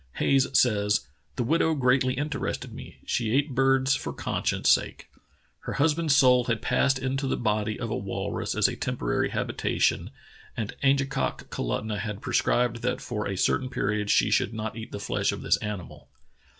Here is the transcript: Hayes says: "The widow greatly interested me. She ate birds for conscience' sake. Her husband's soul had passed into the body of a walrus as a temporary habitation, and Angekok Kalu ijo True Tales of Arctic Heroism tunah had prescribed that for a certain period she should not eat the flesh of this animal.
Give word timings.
Hayes 0.13 0.47
says: 0.57 1.05
"The 1.35 1.43
widow 1.43 1.75
greatly 1.75 2.15
interested 2.15 2.73
me. 2.73 2.97
She 3.05 3.33
ate 3.33 3.53
birds 3.53 3.93
for 3.95 4.11
conscience' 4.11 4.71
sake. 4.71 5.11
Her 5.59 5.73
husband's 5.73 6.15
soul 6.15 6.45
had 6.45 6.63
passed 6.63 6.97
into 6.97 7.27
the 7.27 7.37
body 7.37 7.79
of 7.79 7.91
a 7.91 7.95
walrus 7.95 8.55
as 8.55 8.67
a 8.67 8.75
temporary 8.75 9.29
habitation, 9.29 10.09
and 10.57 10.73
Angekok 10.81 11.51
Kalu 11.51 11.51
ijo 11.51 11.51
True 11.51 11.53
Tales 11.53 11.53
of 11.53 11.53
Arctic 11.53 11.53
Heroism 11.53 11.87
tunah 11.87 11.99
had 11.99 12.21
prescribed 12.23 12.81
that 12.81 12.99
for 12.99 13.27
a 13.27 13.37
certain 13.37 13.69
period 13.69 14.09
she 14.09 14.31
should 14.31 14.53
not 14.55 14.75
eat 14.75 14.91
the 14.91 14.99
flesh 14.99 15.31
of 15.31 15.43
this 15.43 15.57
animal. 15.57 16.09